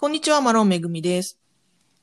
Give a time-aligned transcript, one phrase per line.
[0.00, 1.38] こんにちは、マロンめぐみです。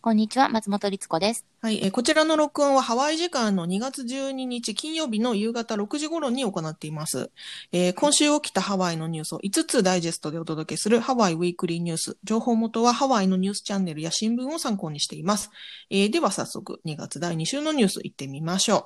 [0.02, 1.48] こんにちは、松本律子です。
[1.64, 7.32] はい、えーこちらの録音はハワイ時間の2月12日金曜日の夕方6時頃に行っています。
[7.72, 12.18] えー今週起きたハワイのニュースを5つダイジェストでお届けするハワイウィークリーニュース。
[12.24, 15.50] 情報元はハワイのニュースチャンネルや新聞を参考にしています。
[15.90, 18.84] えーでは早速2月第2週のニュース行ってみましょう。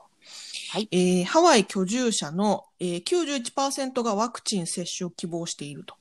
[0.71, 5.95] はいえーハワイ居住者の、えー91%がワクチン接種を希望していると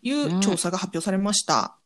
[0.00, 1.77] いう調査が発表されました。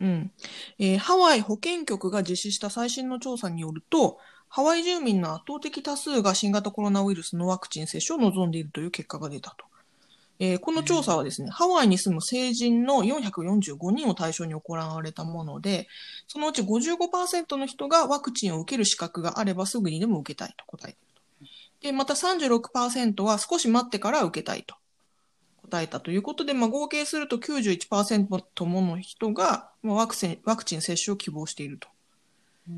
[0.00, 0.08] はい。
[0.08, 0.32] うん。
[0.78, 4.18] えーハワイ保健局が実施した最新の調査によると、
[4.48, 9.66] ハワイ住民の圧倒的多数が新型コロナウイルスのワクチン接種を望んでいるという結果が出たと。
[10.40, 15.88] えーこの調査はですね、ハワイに住む成人の445人を対象に行われたもので、
[16.28, 21.22] そのうち55%の人がワクチンを受ける資格があればすぐにでも受けたいと答えていると。
[21.88, 24.76] で、また36%は少し待ってから受けたいと
[25.70, 31.88] 答えたということで、まあ、合計すると91%もの人が、まあ、ワクチン、ワクチン接種を希望していると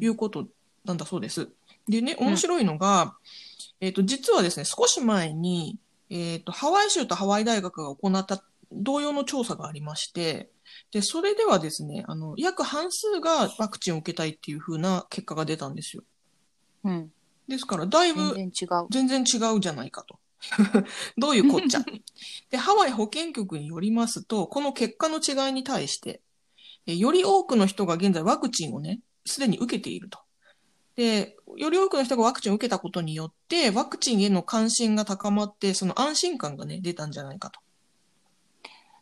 [0.00, 0.46] いうこと
[0.84, 1.48] なんだそうです。
[1.88, 3.16] でね、面白いのが、
[3.80, 5.78] えっ、と、実はですね、少し前に、
[6.10, 10.50] えっ、と、ハワイ州とハワイ大学が行った同様の調査がありまして、
[10.92, 16.04] で、それではですね、あの、約半数がワクチンを受けたいっていう風な結果が出たんですよ。
[16.84, 17.12] うん。
[17.48, 18.86] ですから、だいぶ全然違う。
[18.90, 20.18] 全然違うじゃないかと。
[21.16, 21.84] どういうこっちゃ？
[22.50, 26.20] で、ハワイ保健局によりますと、この結果の違いに対して、
[26.86, 30.18] えより多くの人が現在ワクチンをね、すでに受けていると。
[30.96, 37.60] で、より多くの人がワクチンを受けたことによって、ワクチンへの関心が高まって、その安心感がね、出たんじゃないかと。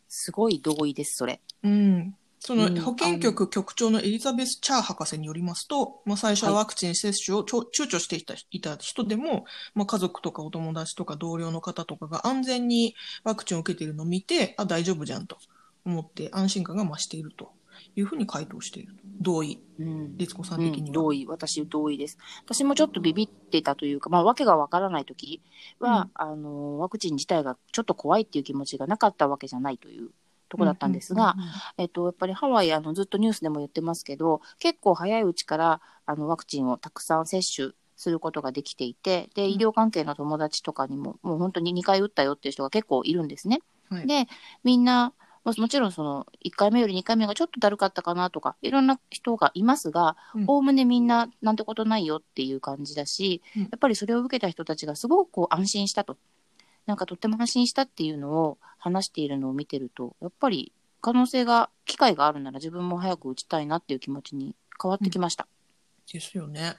[0.09, 1.41] すごい同意です、それ。
[1.63, 2.17] うん。
[2.43, 15.37] そのうん保健局局長のエリザベス・チャー博士によりますと、まあ、最初はワクチン接種をちょ躊躇していたいた人でも、まあ、家族とかお友達とか同僚の方とかが安全にワクチンを受けているのを見て、あ、大丈夫じゃんと
[15.85, 17.53] 思って安心感が増していると
[17.95, 18.95] いうふうに回答している。
[19.21, 19.63] 同意。
[19.79, 20.17] うん。
[20.17, 20.95] 律子さんうん、的には。
[20.95, 21.27] 同意。
[21.27, 22.17] 私同意です。
[22.45, 25.43] 私もちょっとビビってたというか、まあ、わけがわからないとき
[25.79, 30.11] は、あの、ワクチン自体がちょっと怖いっていう気持ちがなかったわけじゃないという
[30.51, 31.37] ところだったんですが、
[31.79, 39.51] えっと、やっぱりハワイ、あの、ずっとニュースでも言ってますけど、結構早いうちから、あの、ワクチンをたくさん接種することができていて、で、うん。
[39.53, 43.61] 医療関係の友達とかにも、もう本当に2回打ったよっていう人が結構いるんですね。
[43.89, 44.07] はい。
[44.07, 44.27] で、
[44.65, 45.13] みんな、
[45.45, 53.63] ももちろんその、1回目より2回目がちょっとだるかったかなとか、いろんな人がいますがうん、おおむねみんななんてことないよっていう感じだし、うん。
[53.63, 56.17] やっぱりそれを受けた人たちがすごくこう安心したと。
[56.91, 65.47] なんかとっても安心したっていうのを話しているのを見てると、やっぱり可能性が、機会があるなら自分も早く打ちたいなっていう気持ちに変わってきました。
[66.13, 66.75] ですよね。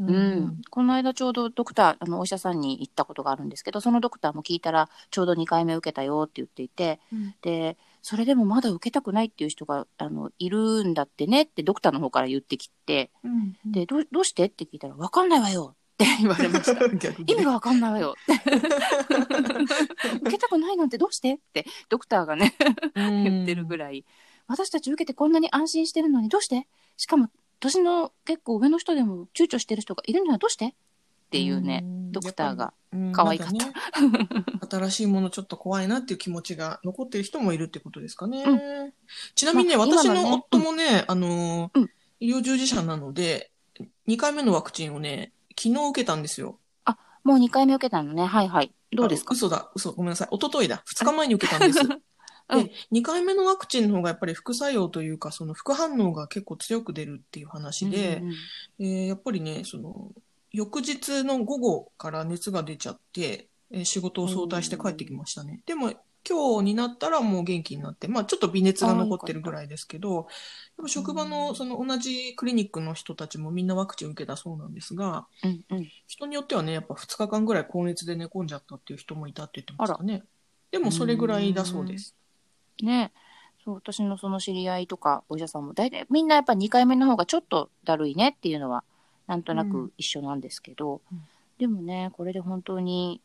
[0.00, 0.62] ううん。
[0.68, 16.84] この間ちょうどドクター、あの、お医者さんに行ったことがあるんですけど、そのドクターも聞いたら、ちょうど2回目受けたよって言っていて、うんで、それでもまだ受けたくないっていう人が、あの、いるんだってねってドクターの方から言ってきて、うんうんで、どう、どうしてって聞いたら、わかんないわよって言われました。
[17.26, 18.14] 意味がわかんないわよ。
[18.20, 18.56] って。
[20.22, 21.34] 受けたくないなんてどうして？
[21.34, 22.54] って、ドクターがね、
[22.94, 24.04] 言ってるぐらい、
[24.46, 26.66] 私たち受けてこんなに安心してるのにどうして？
[26.96, 27.30] しかも、
[27.60, 30.66] 年の結構上の人でも躊躇してる人がいるのはどうして？
[30.66, 30.74] っ
[31.30, 32.66] ていうね、ドクターが。
[32.66, 33.52] うん可愛かった。
[33.54, 33.72] ね
[34.70, 38.44] 新しいものちょっと怖いなっていう気持ちが残ってる人もいるってことですかね。
[38.44, 38.92] う
[39.34, 41.90] ちなみにね、まあ私今の夫もね、あのーうん。
[42.20, 43.50] 医療従事者なので、
[44.06, 46.58] 2回目のワクチンをね、昨日受けたんですよ。
[47.24, 48.24] もう2回目受けたのね。
[48.26, 48.74] はいはい。
[48.90, 49.32] どうですか？
[49.32, 50.28] あ嘘だ、嘘、ごめんなさい。
[50.32, 50.82] 一昨日だ。
[50.92, 51.78] 2日前に受けたんです。
[51.86, 52.02] うん
[52.64, 58.34] で、2回目のワクチンの方がやっぱり副作用というか、その副反応が結構強く出るっていう話で、うんうん
[58.80, 60.10] えーやっぱりね、その、
[60.50, 65.62] 翌日の午後から熱が出ちゃって、えー仕事を早退して帰ってきましたね。
[65.64, 65.94] でも、
[66.28, 70.28] 今日になったらもう元気になって、まあちょっと微熱が残ってるぐらいですけど、
[70.76, 75.88] でも職場のその同じクリニックの人たちもみんなワクチン受けたそうなんですが、うんうん。
[76.06, 80.22] 人によってはね、やっぱ2日間ぐらい高熱で寝込んじゃったっていう人もいたって言ってましたね。
[80.70, 82.16] でもそれぐらいだそうです。
[82.82, 83.12] ね
[83.64, 88.84] そう、私のその知り合いとかお医者さんも大体みんなやっぱ2回目の方がちょっとだるいねっていうのは
[89.26, 91.22] なんとなく一緒なんですけど、うん
[91.62, 93.20] でもね、これで本当に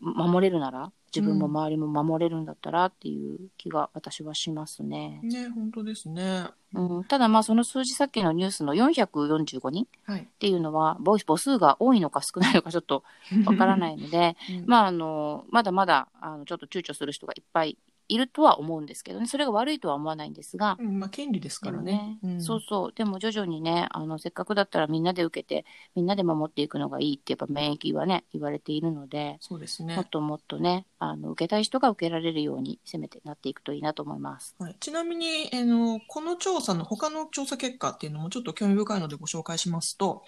[0.00, 5.20] 守れるなら、自分も周りも守れるんだったらっていう気が私はしますね。
[5.22, 6.46] ね、本当ですね。
[6.72, 10.20] うん、ただまあその数字さっきのニュースの445人はい。
[10.20, 13.02] っていうのは母母数が多いのか少ないのかちょっと
[13.44, 17.76] わからないので、うんまああの、まだまだあのちょっと躊躇する人がいっぱい
[18.10, 22.18] いるとは思うんですけどねそれが悪いとは思わないんですが、うんまあ、権利ですからね。
[22.22, 25.64] うんそうそうでも徐々にねあのせっかくだったらみんなで受けて
[25.94, 30.08] みんなで守っていくのがいいってやっぱ免疫はね言われているので、そうですねもっ。
[30.08, 34.54] ともっとねあの受けたい人が受けられるようにせめてなっていくといいなと思います。
[34.58, 40.22] はい、ちなみに、あの、この調査の他の調査結果っていうのもちょっと興味深いのでご紹介しますと、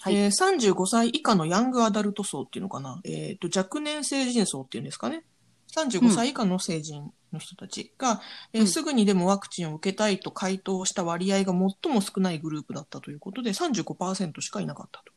[0.00, 5.24] はいえー35歳以下のヤングアダルト層っていうのかな、えっ、と、若年成人層っていうんですかね。
[5.72, 8.20] 35歳以下の成人の人たちが、
[8.52, 15.12] えーうんすぐにでもワクチンを受けたいと回答した割合が最も少ないグループだったということで、35%しかいなかったと。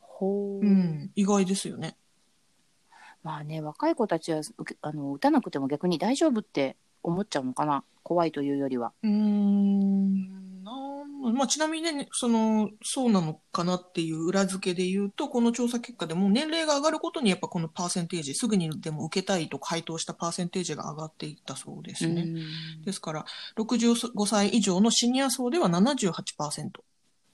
[0.00, 1.96] ほうん、意外ですよね。
[3.22, 8.92] まあね若い子たちは受けあの打たなくても逆に大丈夫って思っちゃうのかな怖いというよりは。
[9.02, 10.43] うん
[11.32, 22.22] まあ、ちなみにね、その、そうなのかなっていう裏付けで言うと、この調査結果でも年齢が上がることにやっぱこのパーセンテージ、すぐにでも受けたいと回答したパーセンテージが上がっていったそうですね。
[22.22, 23.24] うんですから、
[23.56, 26.70] 65歳以上のシニア層では78%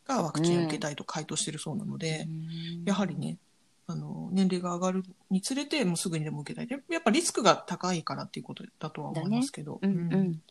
[0.07, 2.29] がワクチンを受けたいと回答しているそうなので、
[2.85, 3.39] やはりね、
[3.87, 6.67] あの、年齢が上がるにつれて、もうすぐにでも受けたい。
[6.69, 9.81] でやっぱリスクが高いからっていうことだとは思いますけど。
[9.83, 10.43] うんうんうん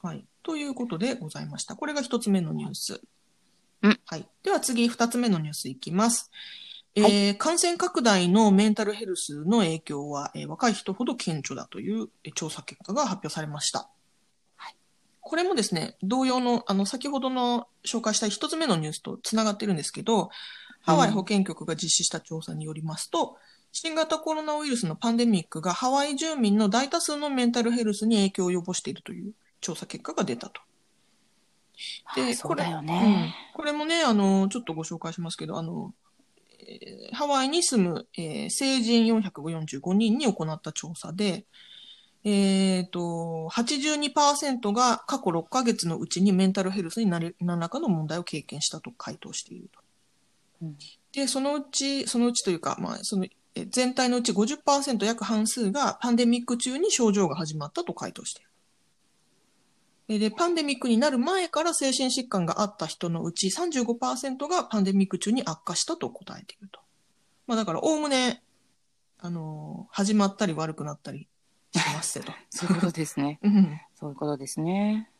[0.00, 0.24] はい。
[0.48, 1.76] ということでございました。
[1.76, 3.02] これが一つ目のニュース。
[3.82, 4.26] うんはい。
[4.42, 6.30] では次、二つ目のニュースいきます。
[6.94, 13.90] えはー感染拡大のメンタルヘルスの影響は、えー若い人ほど顕著だというえー調査結果が発表されました。
[14.56, 14.76] はい
[15.20, 20.30] これもですね、同様の、あの、先ほどの紹介した一つ目のニュースとつながってるんですけど、
[20.80, 23.36] ハワイ保健局が実施した調査によりますと、
[23.70, 30.60] 新型コロナウイルスのパンデミックがハワイ住民の大多数のメンタルヘルスに影響を及ぼしているという調査結果が出たと。
[32.06, 33.34] あそうだようんね。
[33.54, 35.94] これもね、あの、ちょっとご紹介しますけど、あの、
[36.60, 41.46] えーハワイに住む、えー成人445人に行った調査で、
[42.24, 49.80] えっ、と、82%が過去6ヶ月のうちにメンタルヘルスに何らかの問題を経験したと回答していると。
[50.62, 50.78] うん
[51.12, 58.47] で、そのうち、そのうちというか、まあ、その、え全体のうち50%約半数がパンデミック中に症状が始まったと回答している。
[60.08, 66.80] えで、パンデミックになる前から精神疾患があった人のうち35%がパンデミック中に悪化したと答えていると。
[67.46, 68.42] まあだから、おおむね、
[69.18, 71.28] あのー始まったり悪くなったり
[71.74, 72.32] しますと。
[72.48, 73.38] そういうことですね。
[73.44, 75.10] うんそういうことですね。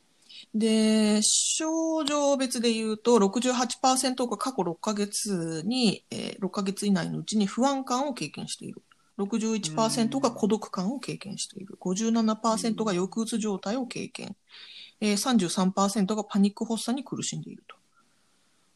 [0.55, 8.83] で、症状別で言うと、68%が過去6ヶ月に、えー6ヶ月以内のうちに不安感を経験している。
[9.19, 11.77] 61%が孤独感を経験している。
[11.81, 14.37] 57%が抑うつ状態を経験。
[15.01, 17.77] えー、33%がパニック発作に苦しんでいると。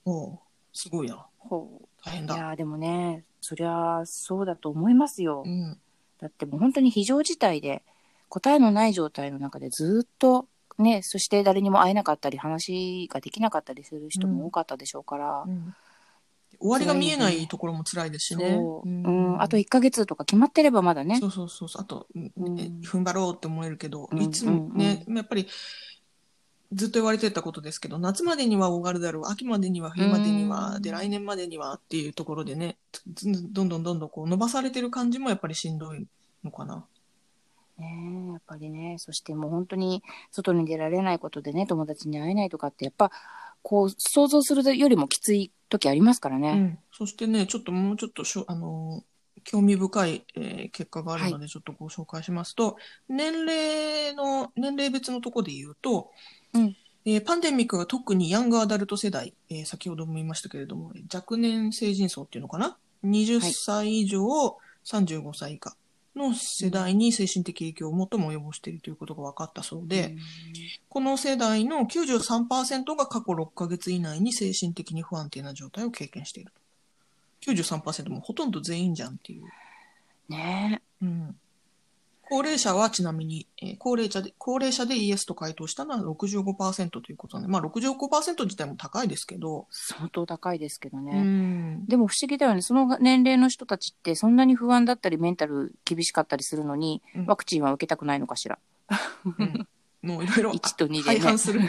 [0.05, 0.39] おう
[0.73, 1.27] すごいな。
[1.39, 2.35] ほう大変だ。
[2.35, 5.43] いやーでもねそりゃそうだと思いますよ。
[5.45, 5.79] うん。
[6.19, 7.83] だってもう本当に非常事態で
[8.29, 10.47] 答えのない状態の中でずっと
[10.79, 15.75] ねそして誰にも会えなかったり話ができなかったりする人も多かったでしょうから、うん
[16.61, 18.53] 終わりが見えないところも辛いですしね。
[18.53, 21.83] そう、うん、あと1ヶ月とか決まってればまだねそうそうそうそう。
[21.83, 22.31] あと、うん
[22.85, 25.49] 踏ん張ろうって思えるけど、うんいつもね、やっぱり、
[26.73, 32.79] ずっと言われてたことですけど、夏までには終わるだろう、秋までには、冬までには、うんで、来年までにはっていうところでね、
[33.15, 36.07] ずどんどんどんどんこう伸ばされてる感じもやっぱりしんどい
[36.45, 36.87] のかな。
[37.79, 43.11] ねえやっぱりねそしてもう本当に外に出られないことでね友達に会えないとかってやっぱ
[43.63, 46.51] こう想像するよりもきつい時ありますからね。
[46.51, 46.79] うん。
[46.93, 49.05] そしてね、ちょっともうちょっとしょ、あのー
[49.45, 52.77] 興味深い、えー結果があるので、ちょっとご紹介しますと、
[53.09, 56.11] 年齢の、年齢別のところで言うと、
[56.54, 64.21] うんえーパンデミックが特にヤングアダルト世代、えー先ほども言いましたけれども、若年成人層っていうのかな ?20 歳以上、
[64.85, 65.76] 35歳以下
[66.14, 70.14] の世代に精神的影響を最も及ぼしているということが分かったそうで、
[70.88, 76.52] この世代の93%が過去6ヶ月以内に精神的に不安定な状態を経験している。
[77.40, 79.44] 93%もほとんど全員じゃんっていう。
[80.28, 81.37] ねうん。
[82.33, 91.12] 高齢者はちなみに、えー高齢者で、高齢者でイエスと回答したのは65%ということで、まあ65%自体も高いですけど、相当高いですけどね。
[91.15, 91.87] うん。
[91.87, 92.62] でも不思議だよね。
[92.62, 98.59] その年齢の人たちってそんなに不安だったりメンタル厳しかったりするのに、うんワクチンは受けたくないのかしら。
[99.27, 99.69] うん
[100.01, 101.37] もういろいろ1と2でね。
[101.37, 101.61] する。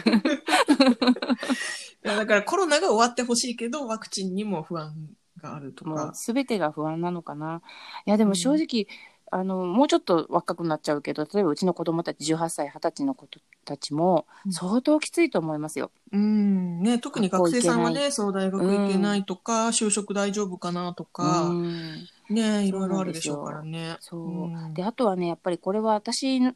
[2.02, 4.94] やだからコロナが終わってほしいけど、ワクチンにも不安
[5.42, 6.12] があるとか。
[6.14, 7.60] 全てが不安なのかな。
[8.06, 8.88] いやでも正直、
[9.30, 13.26] あのもうちょっと若くなっちゃうけど例えばうちの子供たち18歳20歳の子
[13.64, 15.90] たちもうん相当きついと思いますよ。
[16.12, 16.80] うん。
[16.82, 23.96] ね、特に学生さんはね、そう、大学行けないとか、就職大丈夫かなとか、うんねいろいろあるでしょうからね。
[24.00, 24.48] そう。
[24.48, 26.54] んで、あとはね、やっぱりこれは私の、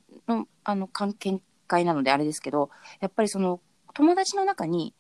[0.65, 2.71] あの、関見解なのであれですけど、
[3.01, 3.61] やっぱりその、
[3.95, 4.95] 友達の中に、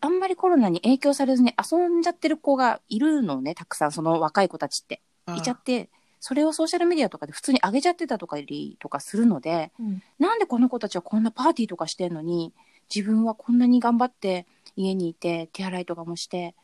[0.00, 5.00] あんまりコロナに影響されずに遊んじゃってる子がいるのね、たくさん、その若い子たちって。
[5.36, 5.88] いちゃって、
[6.26, 10.02] それをソーシャルメディアとかで普通に上げちゃってたとかりとかするので、うん。
[10.18, 12.54] なんでこの子たちはこんなパーティーとかしてんのに、
[12.88, 16.54] 自分はこんなに頑張って家にいて、手洗いとかもして、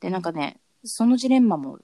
[0.00, 1.78] で、なんかね、そのジレンマも、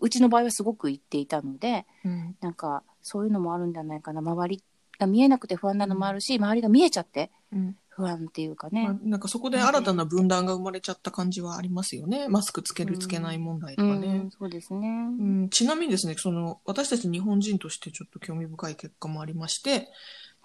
[0.00, 2.34] うちの場合はすごく言っていたので、うん。
[2.40, 4.22] なんかそういうのもあるんじゃないかな。
[4.22, 4.64] 周り
[4.98, 8.98] が見えなくて不安なのもあるし、周りが見えちゃってうん不安っていうかまあね。
[9.04, 12.28] なんかそこで新たな分断が生まれちゃった感じはありますよね。
[12.28, 14.30] マスクつけるつけない問題とうかねん、。
[14.30, 14.88] そうですね。
[14.88, 19.88] うん、ちなみにですね、その、私たち日本人としてちょっと興味深い結果もありまして、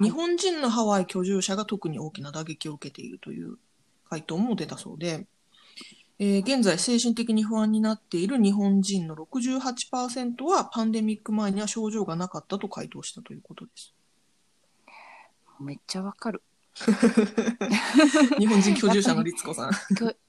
[0.01, 3.57] 日本人のハワイ居住者が特に大きな打撃を受けているという
[4.09, 5.25] 回答も出たそうで、
[6.19, 13.93] えー現在精神的に不安になっている日本人の68%はパンデミック前には症状がなかったと回答したということです。
[15.59, 16.41] めっちゃわかる。
[18.37, 19.71] 日本人居住者の律子さん。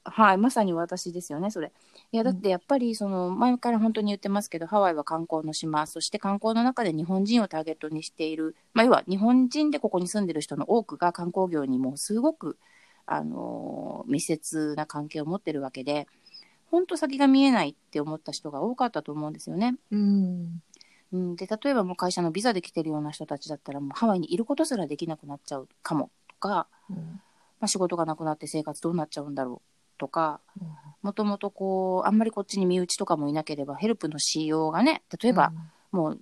[0.03, 1.71] はい、まさに私ですよね、それ。
[2.11, 12.57] いや、だってやっぱり、その、前から本当に言ってますけど、ハワイは観光の島、そして観光の中で日本人をターゲットにしている、まあ、要は日本人でここに住んでる人の多くが観光業にもうすごく、
[13.05, 16.07] あのー密接な関係を持ってるわけで、
[16.71, 19.75] 本当先が見えないって思った人が多かったと思うんですよね。
[19.91, 20.61] うん。
[21.11, 26.97] うん、で、例えばもう会社のビザで来てるような人たちだったら、もうハワイにいることすらできなくなっちゃうかも、とか、うん。
[26.97, 29.69] まあ、仕事がなくなって生活どうなっちゃうんだろう。
[29.99, 30.67] とかうん、
[31.01, 35.51] もともとこう、あんまりこっちに身内とかもいなければ、ヘルプのしようがね、例えば、
[35.91, 36.19] もう、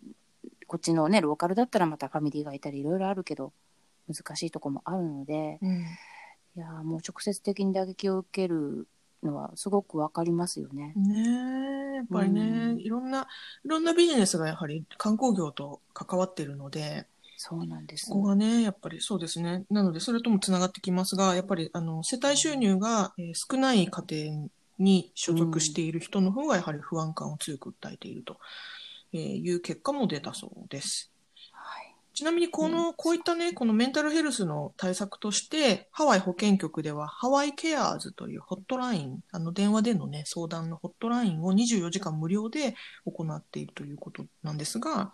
[0.66, 3.54] こっちのね、ローカルだったらまたファミリーがいたりいろいろあるけど、
[4.12, 5.86] 難しいとこもあるので、うん、
[6.58, 8.88] いやーもう直接的に打撃を受ける
[9.24, 10.94] のはすごくわかりますよね。
[10.96, 12.80] ねえ、やっぱりね、うん。
[12.80, 13.28] いろんな、
[13.66, 17.06] いろんなビジネスがやはり観光業と関わっているので、
[17.38, 18.08] そうなんです。
[18.08, 19.64] そこがね、やっぱりそうですね。
[19.70, 28.38] なので、それともつながってきますが、やっぱり、あの、世帯収入が、えー少ない家庭に所属している人の方が、やはり不安感を強く訴えていると、
[29.14, 31.12] えーいう結果も出たそうです。
[31.52, 31.94] はい。
[32.16, 42.76] ちなみに、この、こういったね、このメンタルヘルスの対策として、ハワイ保健局では、ハワイケアーズというホットライン、あの、電話でのね、相談のホットラインを24時間無料で
[43.06, 45.12] 行っているということなんですが、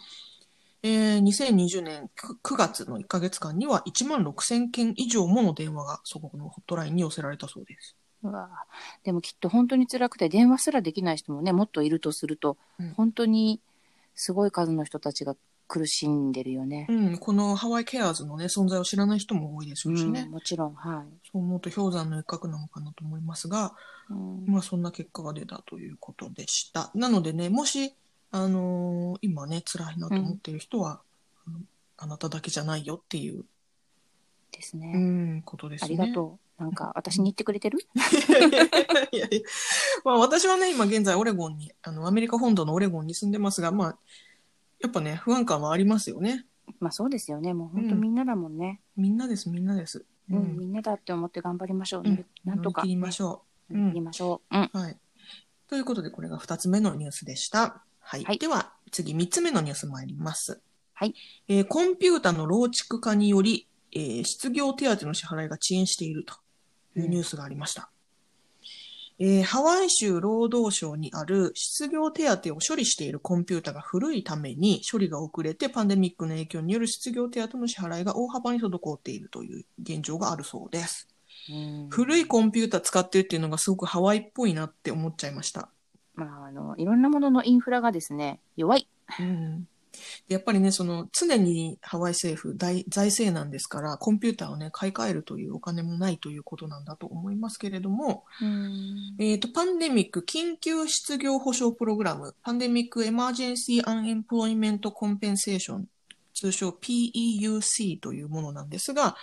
[0.83, 2.09] えー2020年
[2.43, 7.95] 9, 9月の1ヶ月間には1万6000件以上もの電話がそこのホットラインに寄せられたそうです。
[8.23, 13.61] うわーでもきっと本当に辛くて電話すらできない人もね、もっといるとすると、うん本当に
[14.15, 15.35] すごい数の人たちが
[15.67, 16.85] 苦しんでるよね。
[16.89, 20.21] うん、このハワイケアーズのね、存在を知らない人も多いでしょうしね。
[20.21, 21.29] うんもちろん、はい。
[21.31, 23.73] そう思うと氷山の一角なのかなと思いますが、
[24.09, 26.91] うんまあそんな結果が出たということでした。
[26.93, 27.95] なのでね、もし、
[28.35, 31.01] あのー今ね、辛いなと思っている人は、
[31.45, 31.59] あの
[31.97, 33.45] あなただけじゃないよっていう、
[34.51, 34.91] ですね。
[34.95, 35.91] うん、ことですあね。
[35.91, 36.61] りがとう。
[36.63, 37.77] なんか、私に言ってくれてる？
[39.11, 39.39] いやいや
[40.03, 43.97] まあ私はね、今現在オレゴンに、あの、アメリカ本土のオレゴンに住んでますが、まあ、
[44.79, 46.45] やっぱね、不安感はありますよね。
[46.79, 47.53] まあそうですよね。
[47.53, 48.81] もう本当みんなだもんね。
[48.95, 50.05] みんなです、みんなです。
[50.31, 52.03] うん、みんなだって思って頑張りましょう。
[52.03, 52.81] うんなんとか。
[52.81, 53.73] 乗り切りましょう。
[53.77, 54.57] 乗り切りましょう。
[54.57, 54.69] うん。
[54.73, 54.97] はい。
[55.67, 57.83] ということで、これが2つ目のニュースでした。
[58.03, 58.23] はい。
[58.23, 60.61] はいでは、次3つ目のニュース参ります。
[60.93, 61.15] はい。
[61.47, 66.35] えーコンピュータの老築化により、えー失業手当の支払いが遅延していると
[66.95, 67.89] いうニュースがありました。
[69.19, 81.07] えーハワイ州労働省にある失業手当を処理しているコンピュータが古いために処理が遅れてパンデミックの影響による失業手当の支払いが大幅に滞っているという現状があるそうです。
[81.49, 85.72] うん古いコンピュータ使ってるっていうのがすごくハワイっぽいなって思っちゃいました。
[86.15, 88.87] まあ、あの、いろんなもののインフラがですね、弱い。
[89.19, 89.67] うん
[90.27, 99.15] でやっぱりね、その常にハワイ政府大財政なんですから、コンピューターをね、買い替えるというお金もないということなんだと思いますけれども、うん。
[99.19, 105.87] えっ、と、パンデミック緊急失業保障プログラム、パンデミックエマージェンシーアンエンプロイメントコンペンセーション、
[106.33, 109.15] 通称 PEUC というものなんですが、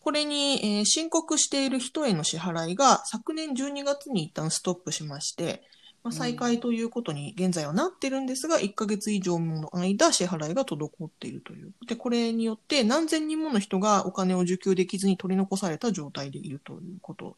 [0.00, 5.62] これに、えー申告している人への支払いが昨年12月に一旦ストップしまして、
[6.08, 11.72] まあ、再開ということに現在はなってるんですが、1ヶ月以上もの間支払いが滞っているという。
[11.86, 17.36] で、これによって何千人もの人がお金を受給できずに取り残された状態でいるということ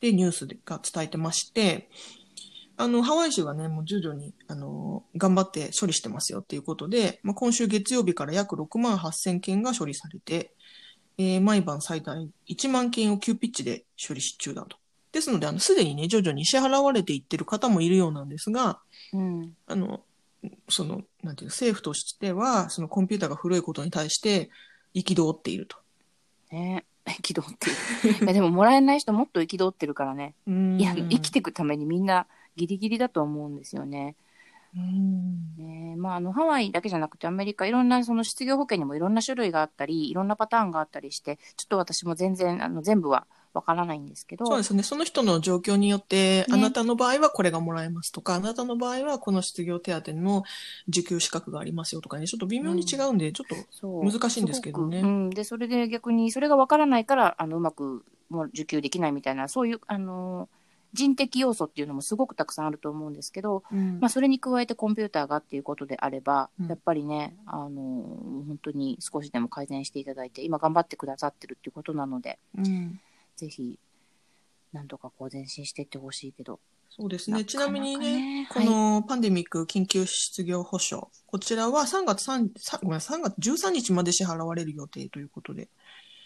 [0.00, 1.90] でニュースが伝えてまして、
[2.78, 10.54] あの、ハワイ州がね、もう徐々に、あの、頑張って処理してますよっていうことで、まあ、今週月曜日から約6万8000件が処理されて、
[11.18, 14.76] えー毎晩最大1万件を急ピッチで処理中だと。
[15.16, 18.80] ですので、あの、すでにね、徐々に支払われていってる方もいるようなんですが、
[19.14, 19.56] うん。
[19.66, 20.02] あの、
[20.68, 24.50] その、なんていうの、政府としては、そのコンピューターが古いことに対して、
[24.94, 25.78] 憤っていると。
[26.52, 27.70] ね 憤って
[28.20, 28.24] る。
[28.24, 30.34] いやでももらえない人もっと憤ってるからね。
[30.46, 34.16] うんいや、生きていくためにみんなギリギリだと思うんですよね。
[34.76, 44.46] うんねまあ、あの、ハワイだけじゃなくてアメリカ、いろんなその失業保険にもいろんな種類があったり、いろんなパターンがあったりして、ちょっと私も全然、あの、全部はわからないんですけど。
[44.46, 44.82] そうですね。
[44.82, 46.46] その人の状況によって、ね。
[46.50, 50.44] あなたの場合はこれがもらえますとか、あなたの場合はこの失業手当の
[50.88, 55.00] 受給資格がありますよとかね、ちょっと微妙に違うんで、ちょっと、難しいんですけどね。
[55.00, 55.30] うん。
[55.30, 60.48] で、それで逆に、それがわからないから、あの、うまくもう受給できないみたいな、そういう、あの、
[60.92, 64.00] 人的要素っていうのもすごくたくさんあると思うんですけど、うん。
[64.00, 66.66] まあ、それに加えてコンピューターがっていうことであれば、うん。
[66.68, 73.00] やっぱりね、あの、本当に少しでも改善していただいて、今頑張ってくださってるっていうことなので、うん
[73.36, 73.78] ぜひ、
[74.72, 76.60] なんとかこう前進していってほしいけど。
[76.88, 77.38] そうですね。
[77.38, 85.68] なかなかねちなみにね、はいこのパンデミック緊急失業保障、こちらは3月3、さごめん3月13日まで支払われる予定ということで、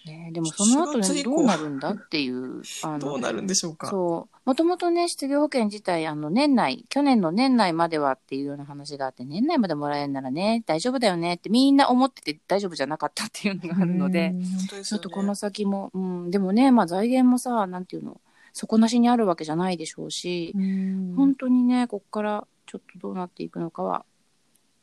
[0.06, 3.88] ね、でもその後4月以降ねどうなるんだっていう、 あどうなるんでしょうか。
[3.88, 4.36] そう。
[4.44, 14.44] もともとね、失業保険自体、あの、年内、去年の年内まではっていうような話があって、年内までもらえるならね、大丈夫だよねってみんな思ってて大丈夫じゃなかったっていうのがあるので、でね。
[14.84, 18.20] ちょっとこの先も、うん、でもね、まあ財源もさ、なんていうの、
[18.52, 21.14] 底なしにあるわけじゃないでしょうし、うん。
[21.16, 24.04] 本当にね、ここからちょっとどうなっていくのかは、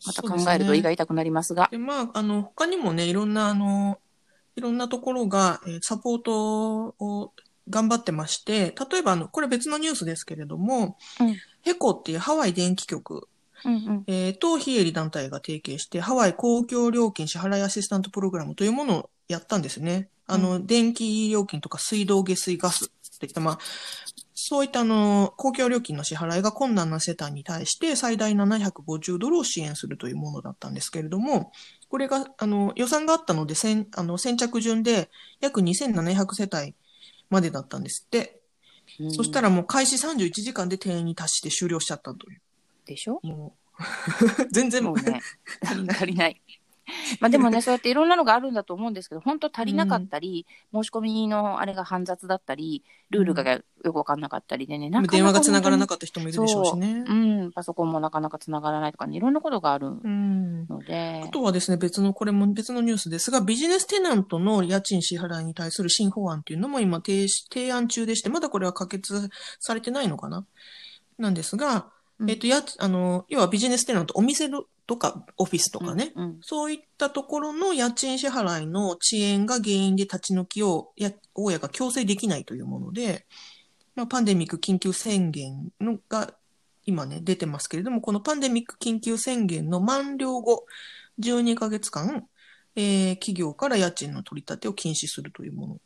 [0.06, 4.00] また考えると胃が痛くなりますが、で、まあ、あの、他にもね、いろんな、あの、
[4.58, 7.34] いろんなところが、えーサポートを
[7.70, 13.28] 頑張ってまして、例えば、あの、これ別のニュースですけれども、うんヘコっていうハワイ電気局、
[13.66, 14.04] うんうん。
[14.08, 20.08] えーと、非営利団体が提携して、ハワイ公共料金支払いアシスタントプログラムというものをやったんですね。
[20.28, 23.60] あの、電気料金とか水道、下水、ガスっていった、まあ、
[24.34, 31.52] そういったあの、公共料金の支払いが困難な世帯に対して最大750ドルを支援するというものだったんですけれども、
[31.90, 36.76] これが、あの、予算があったので、先、あの、先着順で約2700世帯
[37.30, 38.40] までだったんですって。
[39.12, 42.42] そしたら、らもう開始31時間で定員に達して終了しちゃったという。
[42.86, 43.20] でしょ？
[43.24, 45.22] もう、 全然もうね、
[45.62, 46.42] 足りない。
[47.20, 57.06] まあでもね、 そうやっていろんなのがあるんだと思うんですけど、本当足りなかったり、申し込みのあれが煩雑だったり、ルールがよくわかんなかったりでね、なかなか電話が繋がらなかかった人もいるでしょうしね。
[57.08, 57.14] う。
[57.14, 60.68] ん、パソコンもなかなか繋がらないとかね、いろんなことがあるうん。
[60.68, 61.24] ので。
[61.26, 70.46] あ、とはですね、別の、これも別のニュースですが、ビジネステナントの家賃支払いに対する新法案っていうのも今提し提案中でして、まだこれは可決されてないのかな？
[71.18, 72.30] なんですが、うん。
[72.30, 83.26] えっと、や、あの、要はビジネステナント、お店のとかオフィスとかね、うん、そういったところの家賃支払いの遅延が原因で立ち退きを、や、大家が強制できないというもので、
[83.96, 86.34] まあ、パンデミック緊急宣言のが
[86.86, 90.66] 今ね、出てますけれども、このパンデミック緊急宣言の満了後、
[91.20, 92.26] 12ヶ月間、
[92.76, 95.78] えー企業から家賃の取り立てを禁止するというもの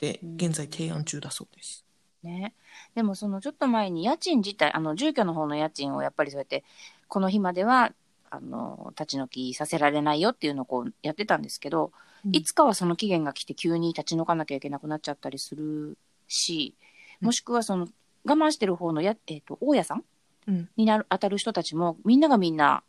[0.00, 0.34] で、うん。
[0.36, 1.84] 現在提案中だそうです。
[2.22, 2.54] ね。
[2.94, 6.64] でもそのちょっと前に家賃自体、あの住居の方の家賃をやっぱりそうやって、
[7.08, 7.92] この日までは、
[8.30, 11.92] あの、立ち退きさせられないよっていうのをこうやってたんですけど、
[12.24, 16.76] うんいつかはその期限が来て急に立ち退かなきゃいけなくなっちゃったりするし、
[17.20, 17.88] もしくはその
[18.24, 20.04] 我慢してる方のや、えっ、と、大家さん
[20.46, 20.68] うん。
[20.76, 22.84] になる、当たる人たちも、みんながみんな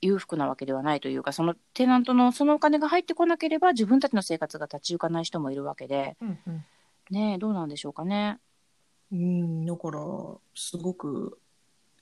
[0.00, 6.64] 裕福なわけではないというか、そのテナントのそのお金が入ってこなければ自分たちの生活が立ち行かない人もいるわけで、うんうん
[7.10, 8.38] ねえ、どうなんでしょうかね。
[9.14, 10.00] うん、だから、
[10.56, 11.38] すごく、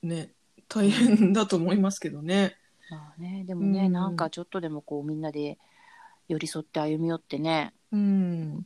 [0.01, 0.31] ね、
[0.67, 2.55] 大変だと思いますけどね。
[2.89, 5.57] まあね、でもね、うんなんかちょっとでもこうみんなで
[6.27, 7.99] 寄り添って歩み寄ってね、うん。
[7.99, 8.65] うん、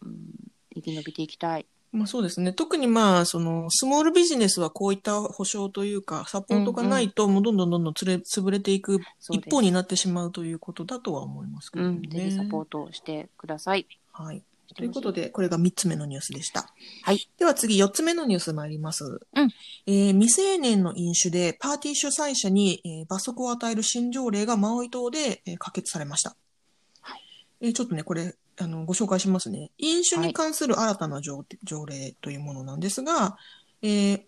[0.74, 1.66] 生き延びていきたい。
[1.92, 2.54] まあそうですね。
[2.54, 12.24] 特にまあ、その、スモールビジネスはこういった保証というか、サポートがないと、もうどんどんどんどんつれ潰れていくそうです一方になってしまうということだとは思いますけうん、どね。
[12.24, 13.88] ぜひサポートをしてください。
[14.14, 14.42] はい。
[14.76, 16.70] ということで、これが3つ目のニュースでした。
[17.04, 17.30] はい。
[17.38, 19.06] では次、4つ目のニュース参ります。
[19.06, 19.08] う
[19.46, 19.50] ん
[19.86, 26.36] えー未成年の飲酒でパーティー主催者に、えー罰則を与える新条例がマウイ島で、えー可決されました。
[27.02, 27.22] はい
[27.62, 29.72] えーちょっとね、これ、あの、ご紹介しますね。
[29.78, 33.38] 飲酒に関する新たな条,、条例というものなんですが、
[33.82, 34.22] えー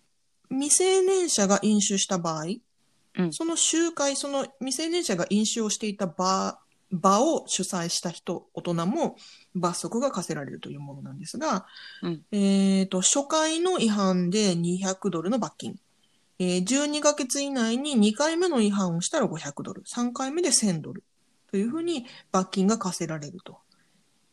[0.51, 2.45] 未成年者が飲酒した場合、
[3.17, 6.59] うんその集会、その未成年者が飲酒をしていた場、
[6.91, 9.15] 場を主催した人、大人も
[9.55, 11.65] 罰則が課せられるというものなんですが、
[12.01, 15.79] うんえっ、と、初回の違反で200ドルの罰金。
[16.41, 21.03] えー12ヶ月以内に2回目の違反をしたら500ドル、3回目で1000ドル
[21.51, 23.57] というふうに罰金が課せられると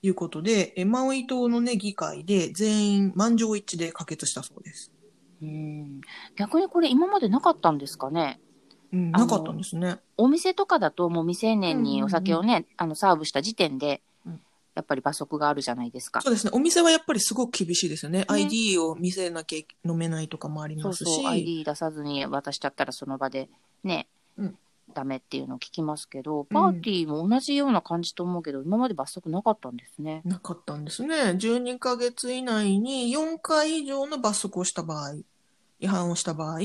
[0.02, 4.92] いうことで、えーマウイ島のね、議会で全員満場一致で可決したそうです。
[5.42, 6.00] うん。
[6.36, 8.40] 逆にこれ今までなかったんですかね？
[8.92, 9.96] うん、なかったんですね。
[10.16, 14.00] お店とかだともう未成年にお酒をね、あのサーブした時点でうん、
[14.76, 16.20] やっぱり罰則があるじゃないですか。
[16.20, 16.50] そうですね。
[16.54, 18.20] お店はやっぱりすごく厳しいですよね。
[18.20, 21.04] ね ID を見せなきゃ飲めないとかもありますし。
[21.04, 23.48] そうそう、ID 出さずに渡しちゃったらその場で
[23.82, 24.58] ね、うん
[24.94, 30.22] ダメっていうのを聞きますけど、パーティーも同じような感じと思うけど、今まで罰則なかったんですね。
[30.24, 31.16] なかったんですね。
[31.32, 35.16] 12ヶ月以内に4回以上の罰則をした場合、
[35.80, 36.60] 違反をした場合、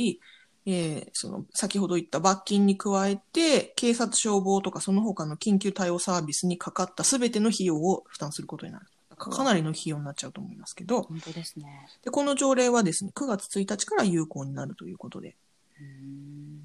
[0.65, 8.85] えーその、先ほど言った罰金に加えて、警察消防とかその他の緊急対応サービスにかかった全ての費用を負担することになる。
[9.17, 11.87] かかなりの費用になっちゃうと思いますけど、本当ですね。
[12.03, 15.35] で、この条例はですね、9月1日から有効になるということで。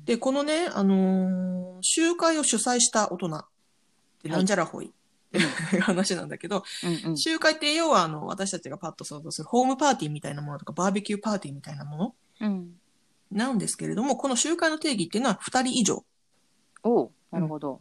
[0.06, 3.44] で、このね、あのー集会を主催した大人っ
[4.22, 4.90] てなんじゃらほいっ
[5.30, 6.64] ていう話なんだけど、
[7.04, 7.18] うんうん。
[7.18, 12.75] 集会って要はあの、私たちがパッと想像するホームパーティーみたいなものとか、バーベキューパーティーみたいなものうん。
[13.36, 16.04] なんですけれども、この集会の定義っていうのは2人以上。
[16.82, 17.80] おうなるほど。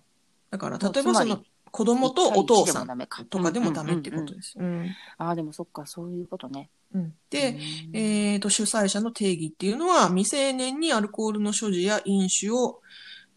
[0.51, 4.55] だから、例えばその子供とお父さんんとかでもダメってことです。
[4.57, 6.69] うんああ、でもそっか、そういうことね。
[6.93, 12.81] うんで、うんえー、と主催者の定義っていうのは未成年にアルコールの所持や飲酒を、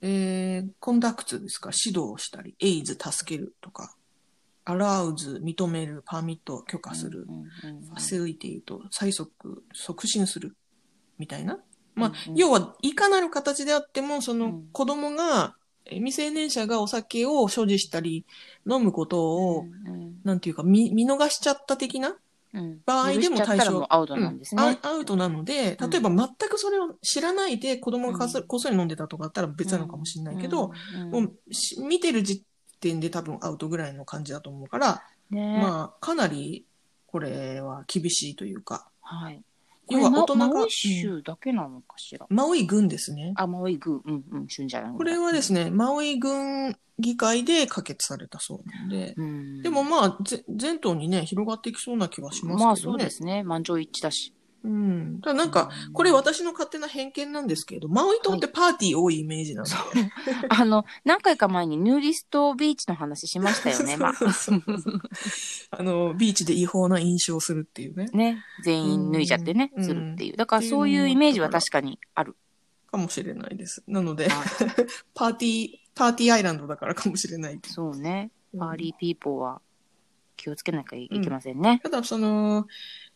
[0.00, 1.70] えー、コンダクツですか？
[1.72, 3.96] 指導したりエイズ助けるとか
[4.64, 7.26] アラウズ認めるパーミット許可する、
[7.62, 10.54] ファシリティと催促促進する
[11.18, 11.59] みたいな、
[11.98, 14.68] まあ要はいかなる形であってもそのうん。
[14.72, 15.54] 子供が、
[15.87, 18.24] え未成年者がお酒を所持したり
[18.70, 22.16] 飲むことを、うんなんていうか見見逃しちゃった的な
[22.54, 22.80] うん。
[22.84, 24.62] 場合でも対象アウトなんですね。
[24.62, 24.90] うん。
[24.90, 25.90] アウトなので、うん。
[25.90, 32.42] 例えば全くそれを知らないで子供がこっそり飲んでたとかだったら別なのかもしれないけど、うん、もうし見てる時
[32.80, 35.61] 点で多分アウトぐらいの感じだと思うから、ね。
[35.61, 36.64] まあかなり
[37.06, 39.42] これは厳しいというか、はい。
[39.90, 42.27] 要は大人がマウイ州だけなのかしら？
[42.29, 43.33] マウイ郡ですね。
[43.37, 52.64] あ、マウイグうんうん、旬じゃないこれはですね、マウイ郡議会で可決されたそうなんで、うん、でもまあぜ全島にね、広がっていきそうな気はしますけどね。
[52.64, 53.42] まあそうですね。
[53.42, 54.35] 満場一致だし。
[54.64, 55.21] うん。
[55.23, 59.71] ただなんか、これ私の勝手な偏見なんですけれど、マウイ島ってパーティー多いイメージなんで。
[60.49, 63.97] あの、何回か前にヌーディストビーチの話しましたよね。
[63.99, 64.12] まあ。
[65.71, 68.09] あの、ビーチで違法な飲酒をするっていうね。
[68.12, 68.44] ね。
[68.64, 70.37] 全員脱いじゃってね、うんするっていう。
[70.37, 72.37] だからそういうイメージは確かにある。
[72.90, 73.85] かもしれないです。
[73.87, 74.49] なので、はい
[75.14, 77.61] パーティー、パーティーアイランドだからかもしれない。
[77.64, 78.31] そうね。
[78.53, 79.61] うんパーリーピーポーは
[80.38, 81.81] 気をつけなきゃいけませんね。
[81.83, 82.66] ただ、その、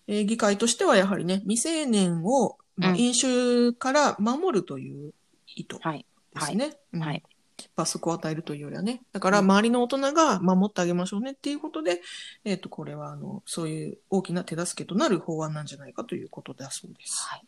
[0.07, 5.13] えー議会としてはやはりね、未成年を、まあうん飲酒から守るという
[5.57, 6.07] 意図はい。
[6.35, 6.77] ですね。
[6.93, 7.23] うんはい。
[7.77, 9.03] 罰則を与えるというよりはね。
[9.13, 12.01] だから、うん周りの大人が守ってあげましょうねっていうことで、
[12.45, 17.23] えっ、と、これは、あの、そういう大きな手助けとなる法案なんじゃないかということだそうです。
[17.29, 17.45] はい。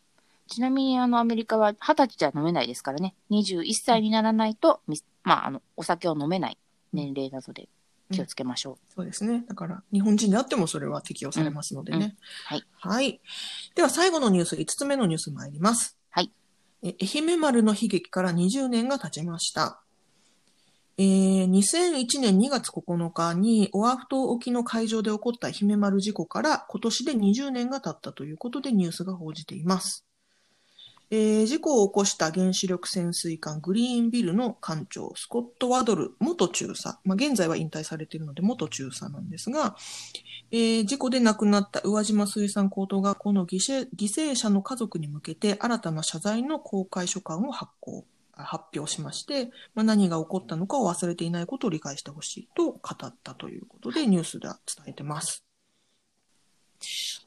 [0.47, 3.15] ちなみに、あの、アメリカは二十歳じゃ飲めないですからね。
[3.31, 6.57] 21歳にならないと、みまあ、あの、お酒を飲めない
[6.93, 7.67] 年齢なので
[8.11, 9.45] 気をつけましょそうですね。
[9.47, 11.97] だから、日本人であってもそれは適用されますのでね。
[11.97, 12.15] うんうん
[12.45, 12.63] はい。
[12.77, 13.21] はい。
[13.73, 15.97] では、最後のニュース、5つ目のニュース参ります。
[16.11, 16.31] はい。
[16.83, 19.81] え愛媛丸の悲劇から20年が経ちました。
[20.97, 30.05] えー、2001年2月9日にオアフ島沖の海上で起こった愛媛丸事故から今年で20年が経ったということでニュースが報じています。
[31.11, 36.97] えー事故を起こした原子力潜水艦グリーンビルの艦長、スコット・ワドル元中佐。
[37.03, 39.75] まあ、現在は引退されているので元中佐なんですが、
[40.51, 55.45] えー事故で亡くなった宇和島水産高等学校の犠牲犠牲者の家族に向けて新たな謝罪の公開書簡を発行、発表しまして、まあ、何が起こったのかを忘れていないことを理解してほしいと語ったということでニュースでは伝えてます。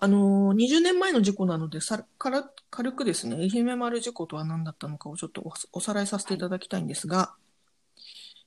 [0.01, 7.35] あのー20年前の事故なのでさから軽くですね、愛媛丸事故とは何だったのかをちょっとおさらいさせていただきたいんですが、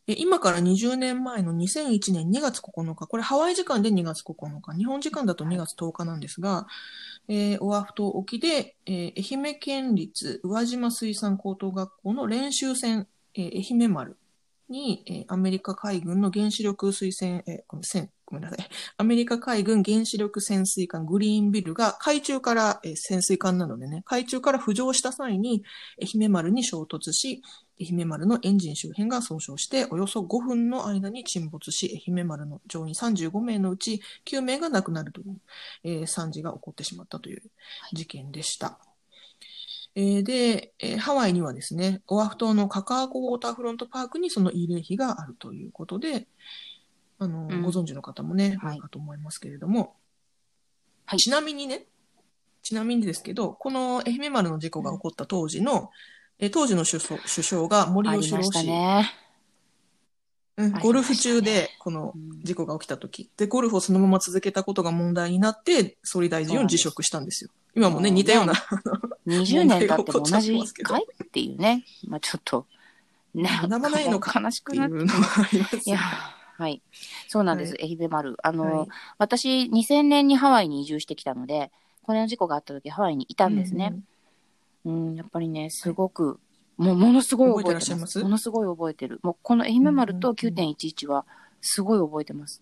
[0.07, 6.67] え今から20年前の2001年2月9日、これハワイ時間で2月9日、日本時間だと2月10日なんですが、
[7.27, 14.17] えーオアフ島沖で、えー愛媛県立宇和島水産高等学校の練習船、えー愛媛丸
[14.69, 18.69] に、えーアメリカ海軍の原子力水船、えーごめん船ごめんなさい。
[18.95, 25.63] アメリカ海軍原子力潜水艦グリーンビルが海中から、えー潜水艦なのでね、海中から浮上した際に
[26.01, 27.41] 愛媛丸に衝突し、
[27.79, 35.41] 愛媛丸のエンジン周辺が損傷して、およそ5分の間に沈没し、愛媛丸の乗員35名のうち9名が亡くなるという、
[35.83, 37.41] えー惨事が起こってしまったという
[37.91, 38.79] 事件でした。
[39.95, 46.27] えーで、えーハワイにはですね、オアフ島のカカアコウォーターフロントパークにその慰霊碑があるということで、
[47.21, 47.61] あの、うん。
[47.61, 48.79] ご存知の方もね、はい。
[48.79, 49.95] かと思いますけれども、
[51.05, 51.19] はい。
[51.19, 51.85] ちなみにね、
[52.63, 55.91] ちなみにですけど、この愛媛丸の事故が起こった当時の、
[56.39, 59.11] えー当時の首相首相が森ありました喜朗氏、ね。
[60.57, 60.83] うんありましたね。
[60.83, 67.51] ゴルフ中でこのうん事故が起きた時、で、ゴルフをそのまま続けたことが問題になって、総理大臣を辞職したんですよ。
[67.75, 68.53] 今もね、そう似たような、
[69.27, 71.85] 20年経っても同じますけどかいっていうね。
[72.09, 72.65] まあちょっと、
[73.35, 75.99] ね、学ばないのか悲しくなってうのもありますいや、
[76.61, 76.83] はい。
[77.27, 78.37] そうなんです、は愛媛丸。
[78.43, 81.71] あの、はい私、2000年にハワイに移住してきたので、
[82.03, 83.95] これの事故があった時、ハワイにいたんですね。
[84.85, 86.39] うん、やっぱりね、すごく、
[86.77, 87.73] もう、ものすごい覚えてます。
[87.73, 88.19] 覚えてらっしゃいます？
[88.23, 89.19] ものすごい覚えてる。
[89.23, 91.25] もう、この愛媛丸とうんうんうん9.11は、
[91.61, 92.61] すごい覚えてます。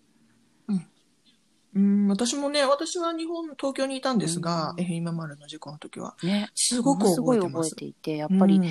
[1.75, 6.15] うん、私もね、私は日本、東京にいたんですが、うん愛媛丸の事故の時は。
[6.23, 6.49] ね。
[6.55, 7.75] すごくものすごい覚え覚えてます。
[7.75, 8.65] ていて、やっぱり、うん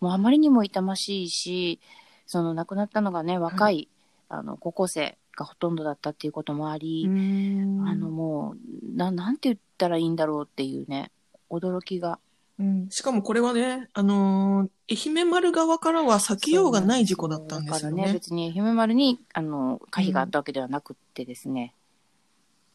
[0.00, 1.78] もうあまりにも痛ましいし、
[2.26, 3.88] その亡くなったのがね、若い、
[4.32, 7.86] あの、高校生がほとんどだったっていうこともあり、うん。
[7.86, 11.10] あのもう、な、なんて言ったらいいんだろうっていうね、
[11.50, 12.18] 驚きが。
[12.58, 12.88] うん。
[12.88, 18.12] しかもこれはね、あのー愛媛丸側からは避けようがない事故だったんですよね、ね。
[18.12, 21.74] 別に愛媛丸に、あの、可否があったわけではなくってですね、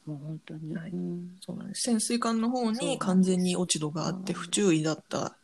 [0.08, 0.76] もう本当に。
[0.76, 0.92] はい。
[0.92, 1.36] うん。
[1.42, 1.82] そうなんです。
[1.82, 5.38] 潜水艦の方に完全に落ち度があってうん不注意だった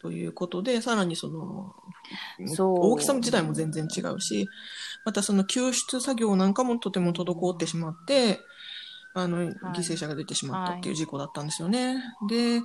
[0.00, 1.74] ということで、さらにその、
[2.58, 4.48] 大きさ自体も全然違うし、
[5.04, 8.40] またその救出作業なんかもとても滞ってしまって、
[9.14, 12.02] あの、犠牲者が出てしまったっていう事故だったんですよね。
[12.28, 12.60] で、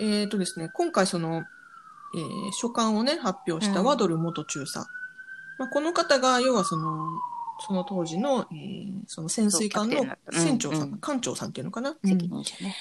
[0.00, 1.44] えっ、とですね、今回その、
[2.14, 4.78] えー書簡をね、発表したワドル元中佐。
[5.58, 7.10] まあ、この方が、要はその、
[7.66, 12.74] その当時の、えーその潜水艦の船長さん、うんうん艦長さんっていうのかな、責任者ね。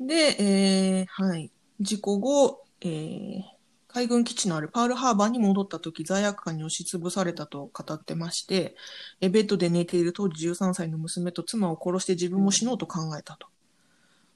[0.00, 1.50] で、えーはい。
[1.80, 3.62] 事故後、えー
[3.94, 8.74] 海軍基地のあるパールハーバーに戻った時、罪悪感に押しつぶされたと語ってまして、
[9.20, 13.48] えベッドで寝ている当時13歳の娘と妻を殺して自分も死のうと考えたと。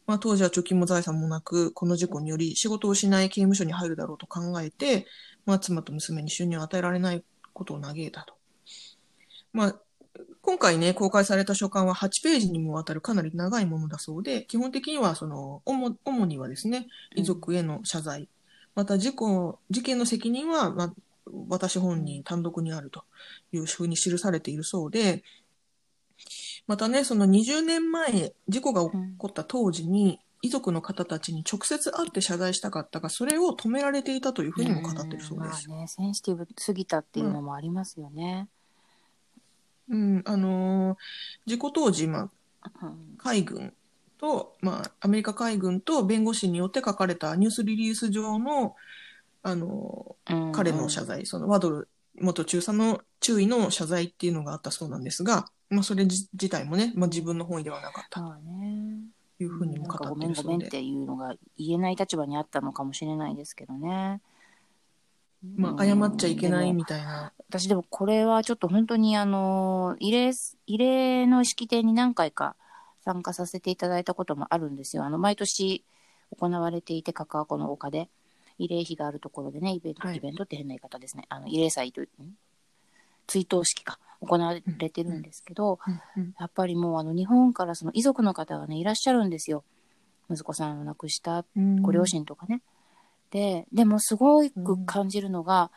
[0.06, 5.06] まあ、当時は貯金も財産もなく、この事故により仕事を失い刑務所に入るだろうと考えて、
[5.46, 8.34] まあ、妻と娘に収入を与えられないことを嘆いたと。
[9.54, 9.80] まあ、
[10.42, 18.28] 今回ね、公開された書簡は8ページにもわたるかなり長いものだそうで、基本的にはその、主主にはですね、遺族への謝罪、
[18.76, 20.94] また事故、事件の責任は、まあ、
[21.48, 23.02] 私本人単独にあると
[23.50, 25.24] いうふうに記されているそうで、
[26.66, 35.68] またね、その20年前、事故が起こった当時に、遺族の方たちに直接会って謝罪したかったが、それを止められていたというふうにも語っているそうです。
[35.68, 38.46] んまあね、センシティブすぎたっていうのもありますよね。
[39.88, 40.98] うん、あのー
[41.46, 42.30] 事故当時、ま
[43.16, 43.72] 海軍
[44.18, 48.74] と、まあ、アメリカ海軍と弁護士によって書かれたニュースリリース上の、
[49.42, 51.88] あの、うん彼の謝罪、そのワドル
[52.20, 58.20] 元中佐の注意の謝罪っていうのがあったそうなんですが、まあ、それ自自体もね、まあ、自分の本意ではなかった。
[58.20, 58.26] と
[59.38, 64.20] いうふうにもなんか語っごめんごめんっているそうのが言えない立場にあったのかもしれないですけどね。
[65.56, 67.32] まあ、謝っちゃいけないみたいな。
[67.48, 72.56] 私でもこれはちょっと本当にあの、慰霊、慰霊の式典に何回か
[73.06, 75.04] 参加させていただいたこともあるんですよ。
[75.04, 75.84] あの、毎年
[76.36, 78.08] 行われていて、カカアコの丘で、
[78.58, 81.24] 慰霊碑があるところでね、イベント、はいイベントって変な言い方ですね。
[81.28, 82.34] あの、慰霊祭という、ん？
[83.28, 89.62] 追悼式か、行われてるんですけど、うんうんやっぱりもうあの、日本からその遺族の方がね、いらっしゃるんですよ。
[90.28, 92.60] 息子さんを亡くしたうんご両親とかね。
[93.30, 95.70] で、でもすごく感じるのが、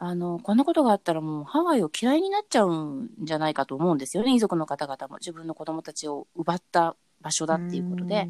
[0.00, 4.32] あの、こんなことがあったらもうハワイを嫌いになっちゃうんじゃないかと思うんですよね。
[4.32, 5.16] 遺族の方々も。
[5.18, 8.28] 自分の子供たちを奪った場所だっていうことで、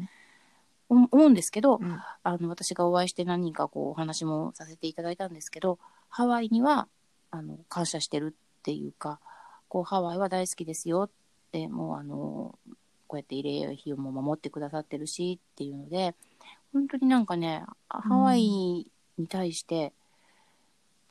[0.89, 2.01] 思思うんですけど、うん。
[2.23, 5.77] あの、私がお会いして何人かこうお話もさせていただいたんですけど、
[6.09, 6.87] ハワイには、
[7.29, 9.19] あの、感謝してるっていうか、
[9.67, 11.09] こう、ハワイは大好きですよっ
[11.51, 12.57] て、もうあの、
[13.05, 16.15] こうやって慰霊碑をも守ってくださってるしっていうので、
[16.73, 18.41] 本当になんかね、ハワイ
[19.19, 19.93] に対して、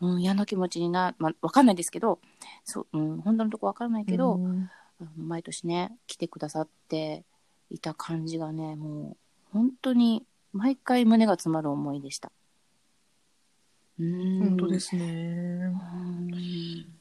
[0.00, 2.20] うん、嫌な気持ちにな、まあ、わかんないですけど、
[2.64, 4.70] そう、うん、本当のとこわかんないけど、うん
[5.16, 7.24] 毎年ね、来てくださって
[7.70, 9.16] いた感じがね、もう、
[9.52, 12.32] 本当に、毎回胸が詰まる思いでした。
[13.98, 14.40] うーん。
[14.40, 15.72] 本当ですね。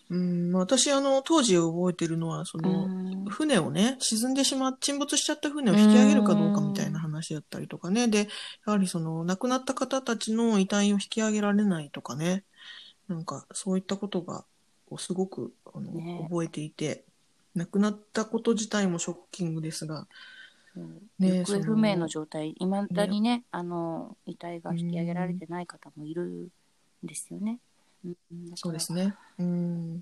[0.09, 0.49] うん。
[0.49, 8.07] うん、私、あの、当時覚えてるのは、その、うん船をね、沈んでしまっ、沈没しちゃった船を引き上げるかどうかみたいな話だったりとかね。
[8.07, 8.29] で、
[8.65, 12.45] やはりその、亡くなった方たちの遺体を引き上げられないとかね。
[13.07, 14.45] なんか、そういったことが、
[14.97, 17.03] すごく、あの、ね覚えていて、
[17.55, 20.07] 亡くなったこと自体もショッキングですが、
[20.75, 26.49] うんね行方不明の状態、いまだにね、あの、遺体が引き上げられてない方もいるん
[27.03, 27.59] ですよね。
[28.55, 29.15] そうですね。
[29.39, 30.01] うん。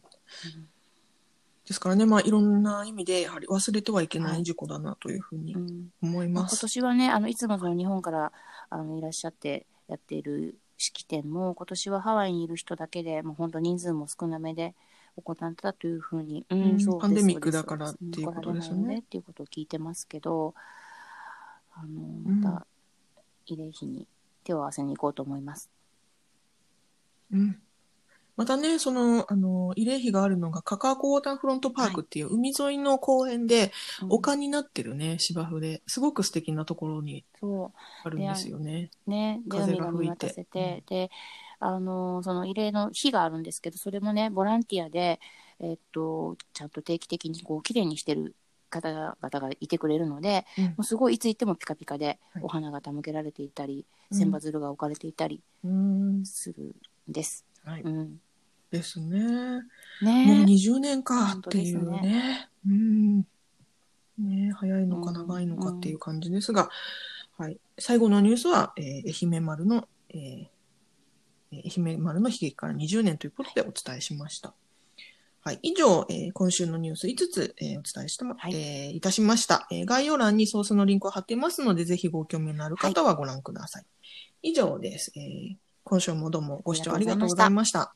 [1.66, 6.58] ですからね、まあ、いろんな意味で、やはり忘れてはいけない事故だなというふうにうん思いまあ今。
[6.58, 8.32] 年はね、あのいつもその日本から
[8.70, 14.76] あのいらっしゃってやっている式典も今年はハワイにいる人だけで、もう本当人数も少なめで
[15.16, 20.54] 行ったというふうに、うん、うんそうパンデミックだからっていうことですよねっていうことを聞いてますけど、
[21.74, 22.68] あの、んまた
[23.48, 24.08] 慰霊碑に
[24.44, 25.70] 手を合わせに行こうと思います。
[27.32, 27.62] うん。
[28.38, 33.72] またね、その、あの、慰霊碑があるのが、カカアコウォーターフロントパークっていう海沿いの公園で、
[34.02, 37.72] うん丘になってるね、芝生で、すごく素敵なところにそ
[38.04, 38.90] あるんですよね。
[39.08, 39.12] う。
[39.12, 39.42] ね。
[39.46, 41.10] で、風海がが吹いて見渡せて、で、
[41.60, 45.20] あの、その慰霊の日があるんですけど、それもね、ボランティアで、
[45.60, 48.36] えっと、ちゃんと定期的にこう、綺麗にしてる
[48.70, 56.26] 方々がいてくれるので、うんもうすごいいつ行ってもピカピカではいお花が手向けられていたり、うん千羽鶴が置かれていたりうん。
[56.26, 56.76] する
[57.10, 57.46] んです。
[57.64, 57.82] はい。
[57.82, 58.20] うん。
[58.78, 59.20] ですね。
[59.20, 59.62] も
[60.02, 62.50] うね20年かっていう本当ですね。
[62.68, 63.18] うん。
[64.20, 66.70] ね早いのかうん長いのかっていう感じですが、
[67.38, 67.58] はい。
[67.80, 70.48] 最後のニュースは、えー愛媛丸の、えー
[71.52, 74.54] えー愛媛丸の悲劇から20年ということでお伝えしました。
[75.42, 75.60] はい。
[75.62, 83.86] 以上、えー今週のニュース5つ、えーお伝えした、はいえーいたしました、えー概要欄にソースのリンクを貼っていますので、ぜひご興味のある方はご覧ください。
[84.42, 85.12] 以上です。
[85.16, 85.56] えー
[85.88, 87.94] 今週もどうもご視聴ありがとうございました。